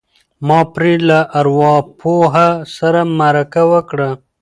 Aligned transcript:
ما 0.47 0.59
پرې 0.73 0.93
له 1.09 1.19
ارواپوه 1.39 2.45
سره 2.75 3.01
مرکه 3.19 3.63
وکړه. 3.71 4.09